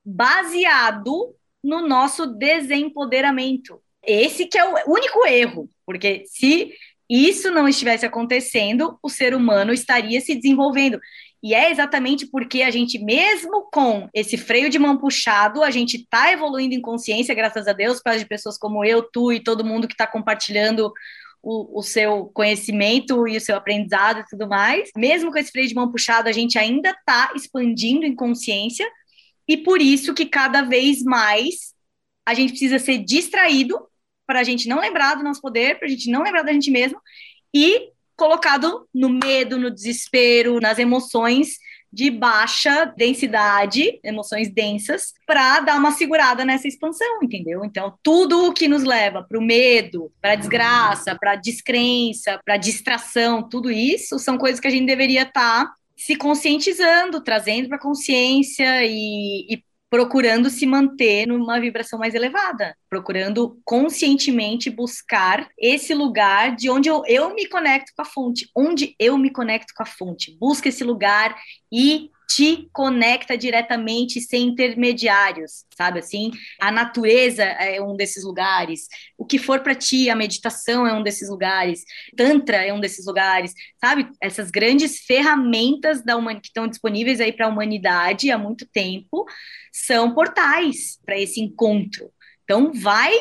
[0.09, 3.81] baseado no nosso desempoderamento.
[4.03, 6.73] Esse que é o único erro, porque se
[7.09, 10.99] isso não estivesse acontecendo, o ser humano estaria se desenvolvendo.
[11.41, 15.97] E é exatamente porque a gente, mesmo com esse freio de mão puxado, a gente
[15.97, 19.65] está evoluindo em consciência, graças a Deus, causa de pessoas como eu, tu e todo
[19.65, 20.91] mundo que está compartilhando
[21.41, 24.89] o, o, seu conhecimento e o seu aprendizado e tudo mais.
[24.95, 28.85] Mesmo com esse freio de mão puxado, a gente ainda está expandindo em consciência,
[29.49, 31.73] e por isso que cada vez mais
[32.23, 33.79] a gente precisa ser distraído
[34.27, 36.69] para a gente não lembrar do nosso poder, para a gente não lembrar da gente
[36.69, 37.01] mesmo
[37.51, 41.57] e colocado no medo, no desespero, nas emoções
[41.91, 47.65] de baixa densidade, emoções densas, para dar uma segurada nessa expansão, entendeu?
[47.65, 52.39] Então, tudo o que nos leva para o medo, para a desgraça, para a descrença,
[52.45, 57.21] para a distração, tudo isso são coisas que a gente deveria estar tá se conscientizando,
[57.21, 65.49] trazendo para consciência e, e procurando se manter numa vibração mais elevada, procurando conscientemente buscar
[65.57, 69.73] esse lugar de onde eu, eu me conecto com a fonte, onde eu me conecto
[69.75, 70.37] com a fonte.
[70.39, 71.35] Busca esse lugar
[71.71, 76.29] e te conecta diretamente sem intermediários, sabe assim?
[76.61, 78.87] A natureza é um desses lugares.
[79.17, 81.83] O que for para ti, a meditação é um desses lugares.
[82.15, 83.51] Tantra é um desses lugares,
[83.81, 84.07] sabe?
[84.21, 89.25] Essas grandes ferramentas da que estão disponíveis aí para a humanidade há muito tempo
[89.71, 92.11] são portais para esse encontro.
[92.43, 93.11] Então vai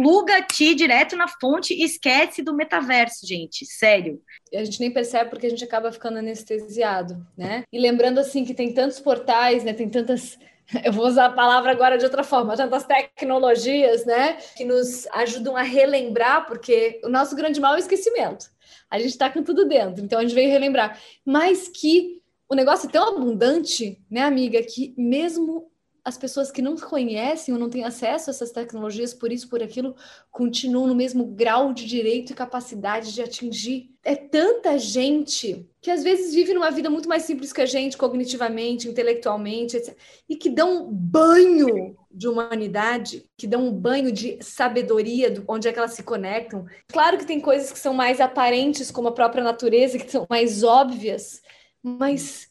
[0.00, 3.66] pluga-te direto na fonte e esquece do metaverso, gente.
[3.66, 4.20] Sério.
[4.54, 7.64] A gente nem percebe porque a gente acaba ficando anestesiado, né?
[7.70, 9.72] E lembrando assim que tem tantos portais, né?
[9.74, 10.38] Tem tantas
[10.84, 15.56] eu vou usar a palavra agora de outra forma, tantas tecnologias, né, que nos ajudam
[15.56, 18.50] a relembrar, porque o nosso grande mal é o esquecimento.
[18.90, 20.98] A gente está com tudo dentro, então a gente veio relembrar.
[21.24, 25.69] Mas que o negócio é tão abundante, né, amiga, que mesmo
[26.04, 29.62] as pessoas que não conhecem ou não têm acesso a essas tecnologias, por isso, por
[29.62, 29.94] aquilo,
[30.30, 33.90] continuam no mesmo grau de direito e capacidade de atingir.
[34.02, 37.96] É tanta gente que às vezes vive numa vida muito mais simples que a gente,
[37.96, 39.96] cognitivamente, intelectualmente, etc.,
[40.28, 45.68] e que dão um banho de humanidade, que dão um banho de sabedoria, do, onde
[45.68, 46.66] é que elas se conectam.
[46.88, 50.62] Claro que tem coisas que são mais aparentes, como a própria natureza, que são mais
[50.62, 51.40] óbvias,
[51.82, 52.49] mas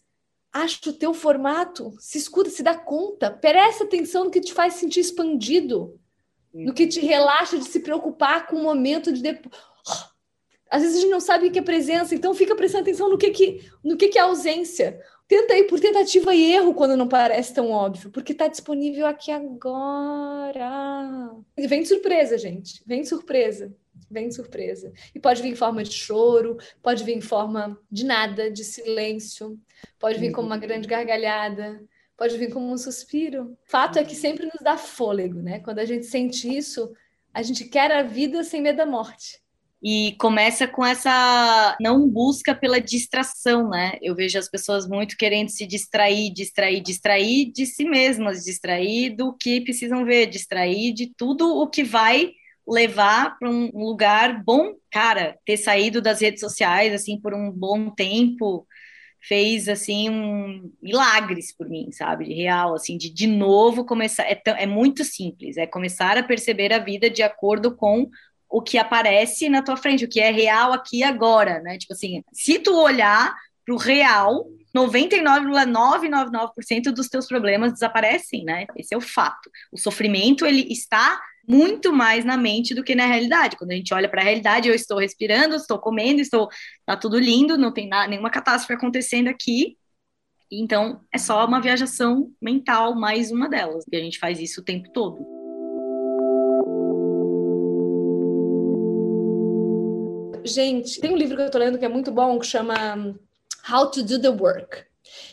[0.51, 4.75] acha o teu formato, se escuta, se dá conta, presta atenção no que te faz
[4.75, 5.99] sentir expandido,
[6.53, 9.55] no que te relaxa de se preocupar com o momento de depois.
[10.69, 13.17] Às vezes a gente não sabe o que é presença, então fica prestando atenção no
[13.17, 14.99] que, que, no que, que é ausência.
[15.27, 19.31] Tenta ir por tentativa e erro quando não parece tão óbvio, porque está disponível aqui
[19.31, 21.31] agora.
[21.57, 22.83] Vem de surpresa, gente.
[22.85, 23.75] Vem de surpresa
[24.09, 24.91] vem de surpresa.
[25.13, 29.59] E pode vir em forma de choro, pode vir em forma de nada, de silêncio,
[29.99, 31.81] pode vir como uma grande gargalhada,
[32.17, 33.57] pode vir como um suspiro.
[33.65, 35.59] Fato é que sempre nos dá fôlego, né?
[35.59, 36.91] Quando a gente sente isso,
[37.33, 39.41] a gente quer a vida sem medo da morte.
[39.81, 43.97] E começa com essa não busca pela distração, né?
[44.01, 49.33] Eu vejo as pessoas muito querendo se distrair, distrair, distrair de si mesmas, distrair do
[49.33, 52.33] que precisam ver, distrair de tudo o que vai
[52.67, 54.73] levar para um lugar bom.
[54.91, 58.67] Cara, ter saído das redes sociais assim por um bom tempo
[59.21, 62.25] fez assim um milagres por mim, sabe?
[62.25, 64.23] De real, assim, de de novo começar.
[64.23, 68.09] É, é muito simples, é começar a perceber a vida de acordo com
[68.49, 71.77] o que aparece na tua frente, o que é real aqui agora, né?
[71.77, 73.33] Tipo assim, se tu olhar
[73.65, 78.65] para o real, 99,999% dos teus problemas desaparecem, né?
[78.75, 79.49] Esse é o fato.
[79.71, 83.57] O sofrimento ele está muito mais na mente do que na realidade.
[83.57, 86.47] Quando a gente olha para a realidade, eu estou respirando, estou comendo, estou
[86.85, 89.75] tá tudo lindo, não tem nada, nenhuma catástrofe acontecendo aqui.
[90.51, 93.83] Então, é só uma viajação mental, mais uma delas.
[93.91, 95.25] E a gente faz isso o tempo todo.
[100.45, 102.75] Gente, tem um livro que eu estou lendo que é muito bom, que chama
[103.67, 104.88] How to Do the Work.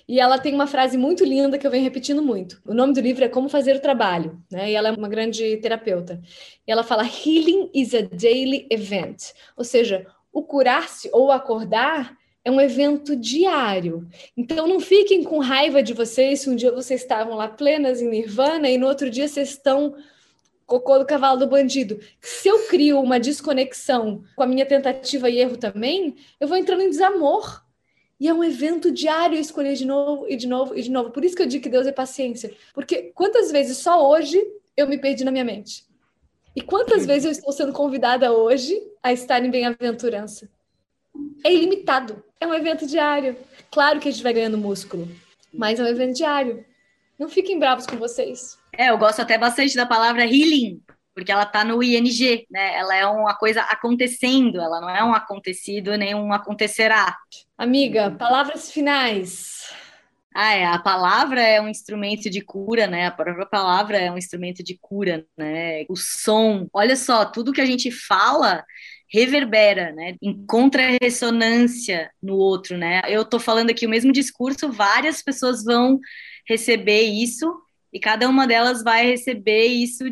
[0.08, 2.60] E ela tem uma frase muito linda que eu venho repetindo muito.
[2.64, 4.70] O nome do livro é Como Fazer o Trabalho, né?
[4.70, 6.20] E ela é uma grande terapeuta.
[6.66, 9.32] E ela fala: Healing is a daily event.
[9.56, 14.08] Ou seja, o curar-se ou acordar é um evento diário.
[14.36, 18.08] Então não fiquem com raiva de vocês se um dia vocês estavam lá plenas em
[18.08, 19.96] nirvana e no outro dia vocês estão
[20.66, 21.98] cocô do cavalo do bandido.
[22.20, 26.82] Se eu crio uma desconexão com a minha tentativa e erro também, eu vou entrando
[26.82, 27.65] em desamor.
[28.18, 31.10] E é um evento diário escolher de novo e de novo e de novo.
[31.10, 32.54] Por isso que eu digo que Deus é paciência.
[32.72, 34.42] Porque quantas vezes só hoje
[34.76, 35.84] eu me perdi na minha mente?
[36.54, 40.48] E quantas vezes eu estou sendo convidada hoje a estar em bem-aventurança?
[41.44, 42.24] É ilimitado.
[42.40, 43.36] É um evento diário.
[43.70, 45.06] Claro que a gente vai ganhando músculo,
[45.52, 46.64] mas é um evento diário.
[47.18, 48.58] Não fiquem bravos com vocês.
[48.72, 50.82] É, eu gosto até bastante da palavra healing,
[51.16, 52.76] porque ela está no ING, né?
[52.76, 57.16] Ela é uma coisa acontecendo, ela não é um acontecido nem um acontecerá.
[57.56, 59.72] Amiga, palavras finais.
[60.34, 63.06] Ah, é, a palavra é um instrumento de cura, né?
[63.06, 65.86] A própria palavra é um instrumento de cura, né?
[65.88, 68.62] O som, olha só, tudo que a gente fala
[69.10, 70.16] reverbera, né?
[70.20, 73.00] Encontra ressonância no outro, né?
[73.08, 75.98] Eu tô falando aqui o mesmo discurso, várias pessoas vão
[76.46, 77.50] receber isso
[77.90, 80.04] e cada uma delas vai receber isso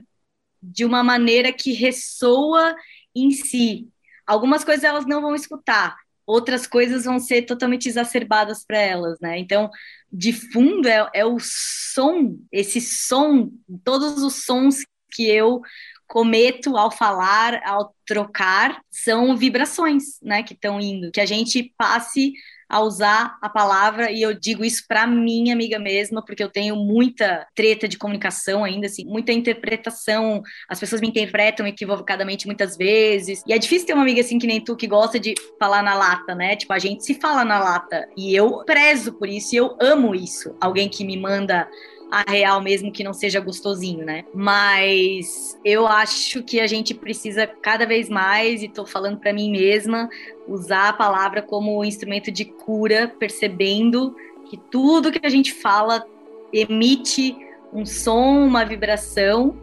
[0.65, 2.75] de uma maneira que ressoa
[3.15, 3.89] em si.
[4.27, 5.97] Algumas coisas elas não vão escutar,
[6.27, 9.39] outras coisas vão ser totalmente exacerbadas para elas, né?
[9.39, 9.71] Então,
[10.11, 13.51] de fundo é, é o som, esse som,
[13.85, 14.77] todos os sons
[15.13, 15.61] que eu
[16.07, 22.33] cometo ao falar, ao trocar, são vibrações, né, que estão indo, que a gente passe
[22.69, 26.77] a usar a palavra, e eu digo isso para minha amiga mesma, porque eu tenho
[26.77, 33.43] muita treta de comunicação ainda, assim, muita interpretação, as pessoas me interpretam equivocadamente muitas vezes,
[33.47, 35.95] e é difícil ter uma amiga assim que nem tu, que gosta de falar na
[35.95, 36.57] lata, né?
[36.57, 40.15] Tipo, a gente se fala na lata, e eu prezo por isso, e eu amo
[40.15, 40.57] isso.
[40.61, 41.69] Alguém que me manda
[42.15, 44.25] a real mesmo que não seja gostosinho, né?
[44.33, 49.51] Mas eu acho que a gente precisa cada vez mais, e tô falando para mim
[49.51, 50.09] mesma,
[50.47, 54.15] usar a palavra como instrumento de cura, percebendo
[54.49, 56.07] que tudo que a gente fala
[56.53, 57.37] emite
[57.73, 59.57] um som, uma vibração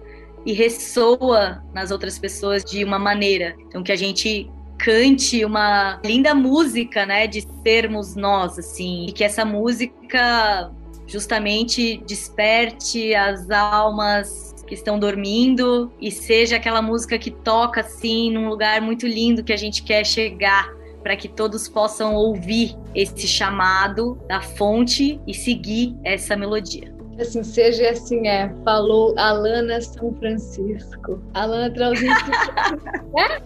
[0.46, 3.56] e ressoa nas outras pessoas de uma maneira.
[3.68, 9.24] Então que a gente cante uma linda música, né, de sermos nós assim, e que
[9.24, 10.72] essa música
[11.12, 18.48] justamente desperte as almas que estão dormindo e seja aquela música que toca assim num
[18.48, 20.72] lugar muito lindo que a gente quer chegar
[21.04, 26.94] para que todos possam ouvir esse chamado da fonte e seguir essa melodia.
[27.20, 28.54] Assim seja e assim é.
[28.64, 31.22] Falou Alana São Francisco.
[31.34, 32.02] Alana traz
[33.18, 33.42] é?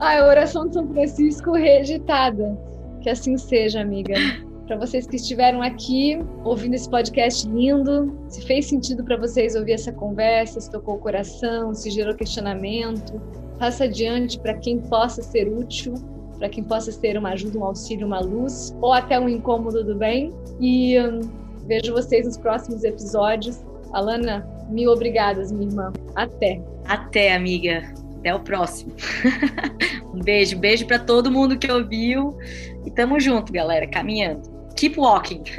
[0.00, 2.58] A oração de São Francisco reeditada.
[3.02, 4.14] Que assim seja, amiga
[4.70, 8.16] para vocês que estiveram aqui ouvindo esse podcast lindo.
[8.28, 13.20] Se fez sentido para vocês ouvir essa conversa, se tocou o coração, se gerou questionamento,
[13.58, 15.94] passa adiante para quem possa ser útil,
[16.38, 19.96] para quem possa ser uma ajuda, um auxílio, uma luz, ou até um incômodo do
[19.96, 20.32] bem.
[20.60, 21.18] E hum,
[21.66, 23.64] vejo vocês nos próximos episódios.
[23.92, 25.92] Alana, mil obrigadas, minha irmã.
[26.14, 26.62] Até.
[26.86, 27.92] Até, amiga.
[28.20, 28.92] Até o próximo.
[30.14, 32.38] um beijo, beijo para todo mundo que ouviu.
[32.86, 34.59] E tamo junto, galera, caminhando.
[34.80, 35.44] Keep walking.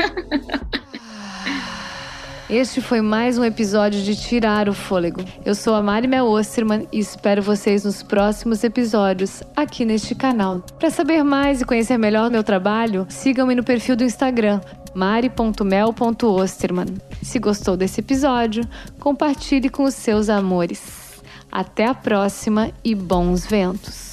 [2.50, 5.24] Este foi mais um episódio de Tirar o Fôlego.
[5.46, 10.60] Eu sou a Mari Mel Osterman e espero vocês nos próximos episódios aqui neste canal.
[10.78, 14.60] Para saber mais e conhecer melhor meu trabalho, sigam-me no perfil do Instagram
[14.94, 16.88] mari.mel.osterman.
[17.22, 18.68] Se gostou desse episódio,
[19.00, 21.22] compartilhe com os seus amores.
[21.50, 24.11] Até a próxima e bons ventos!